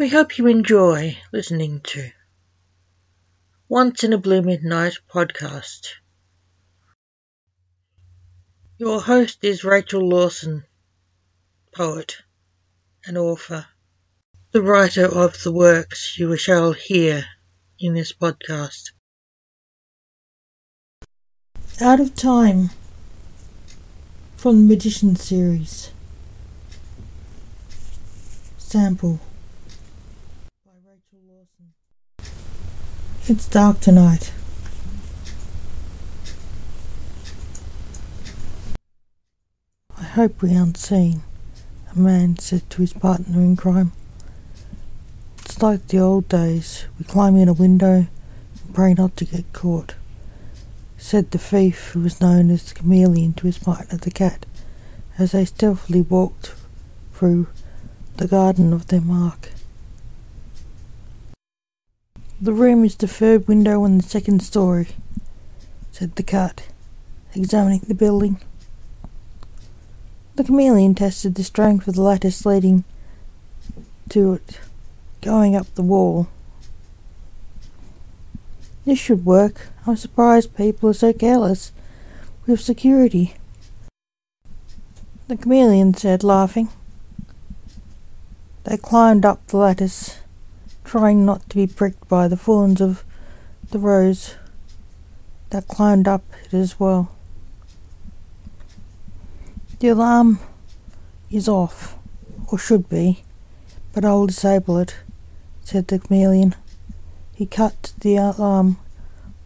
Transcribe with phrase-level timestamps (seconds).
[0.00, 2.10] We hope you enjoy listening to
[3.68, 5.88] Once in a Blue Midnight podcast.
[8.78, 10.64] Your host is Rachel Lawson,
[11.74, 12.16] poet
[13.04, 13.66] and author,
[14.52, 17.26] the writer of the works you shall hear
[17.78, 18.92] in this podcast.
[21.78, 22.70] Out of Time
[24.34, 25.90] from the Magician series.
[28.56, 29.20] Sample
[31.00, 31.72] Rachel Lawson.
[33.26, 34.32] It's dark tonight.
[39.96, 41.22] I hope we aren't seen,
[41.94, 43.92] a man said to his partner in crime.
[45.38, 46.86] It's like the old days.
[46.98, 48.06] We climb in a window
[48.64, 49.94] and pray not to get caught,
[50.98, 54.44] said the thief who was known as the chameleon to his partner the cat,
[55.18, 56.54] as they stealthily walked
[57.14, 57.46] through
[58.16, 59.50] the garden of their mark.
[62.42, 64.88] The room is the third window on the second story,
[65.92, 66.62] said the cat,
[67.34, 68.40] examining the building.
[70.36, 72.84] The chameleon tested the strength of the lattice leading
[74.08, 74.58] to it,
[75.20, 76.28] going up the wall.
[78.86, 79.68] This should work.
[79.86, 81.72] I'm surprised people are so careless
[82.46, 83.34] with security.
[85.28, 86.70] The chameleon said, laughing.
[88.64, 90.20] They climbed up the lattice,
[90.90, 93.04] trying not to be pricked by the thorns of
[93.70, 94.34] the rose
[95.50, 97.14] that climbed up it as well.
[99.78, 100.40] The alarm
[101.30, 101.96] is off,
[102.50, 103.22] or should be,
[103.92, 104.96] but I'll disable it,
[105.62, 106.56] said the chameleon.
[107.36, 108.76] He cut the alarm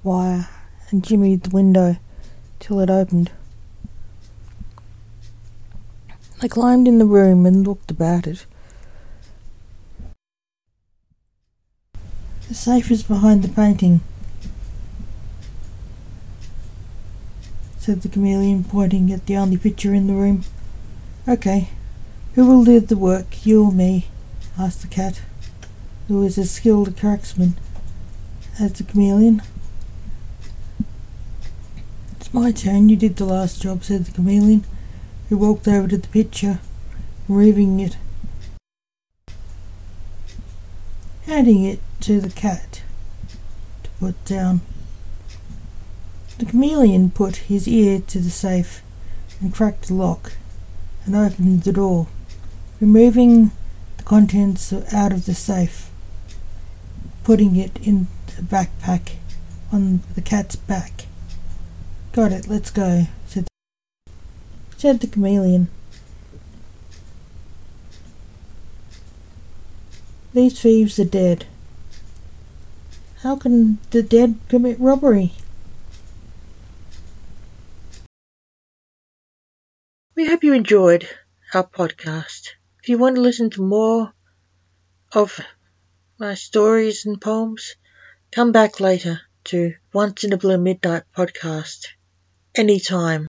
[0.03, 0.49] wire
[0.89, 1.99] and jimmied the window
[2.59, 3.31] till it opened.
[6.41, 8.47] They climbed in the room and looked about it.
[12.49, 14.03] The safe is behind the painting,
[17.79, 20.45] said the chameleon, pointing at the only picture in the room.
[21.27, 21.71] Okay,
[22.35, 24.09] who will do the work, you or me?
[24.59, 25.23] asked the cat,
[26.07, 27.55] who was as skilled a cracksman
[28.61, 29.43] as the chameleon.
[32.21, 34.65] It's my turn, you did the last job, said the chameleon,
[35.31, 36.61] who walked over to the picture,
[37.27, 37.97] removing it,
[41.27, 42.83] handing it to the cat
[43.83, 44.61] to put down.
[46.39, 48.83] The chameleon put his ear to the safe
[49.41, 50.33] and cracked the lock
[51.07, 52.09] and opened the door,
[52.81, 53.53] removing
[53.97, 55.91] the contents out of the safe
[57.25, 58.07] putting it in
[58.37, 59.15] the backpack
[59.73, 61.07] on the cat's back.
[62.13, 63.49] Got it, let's go, said,
[64.77, 65.69] said the chameleon.
[70.35, 71.47] These thieves are dead.
[73.25, 75.33] How can the dead commit robbery?
[80.15, 81.09] We hope you enjoyed
[81.55, 82.51] our podcast.
[82.83, 84.13] If you want to listen to more
[85.15, 85.41] of
[86.19, 87.77] my stories and poems,
[88.31, 91.87] come back later to Once in a Blue Midnight podcast
[92.55, 93.27] anytime.